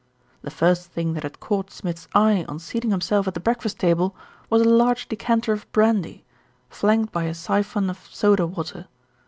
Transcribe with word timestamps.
The 0.41 0.49
first 0.49 0.87
thing 0.87 1.13
that 1.13 1.21
had 1.21 1.39
caught 1.39 1.69
Smith's 1.69 2.07
eye 2.15 2.43
on 2.49 2.57
seat 2.57 2.83
ing 2.83 2.89
himself 2.89 3.27
at 3.27 3.35
the 3.35 3.39
breakfast 3.39 3.77
table 3.77 4.15
was 4.49 4.63
a 4.63 4.65
large 4.65 5.07
decanter 5.07 5.53
of 5.53 5.71
brandy, 5.73 6.25
flanked 6.71 7.13
by 7.13 7.25
a 7.25 7.35
syphon 7.35 7.87
of 7.87 7.99
soda 8.11 8.47
water. 8.47 8.87